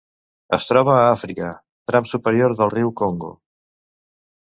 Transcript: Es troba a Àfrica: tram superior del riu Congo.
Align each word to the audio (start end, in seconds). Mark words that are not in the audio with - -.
Es 0.55 0.65
troba 0.69 0.95
a 1.01 1.03
Àfrica: 1.09 1.51
tram 1.91 2.09
superior 2.15 2.59
del 2.63 2.75
riu 2.79 2.93
Congo. 3.05 3.35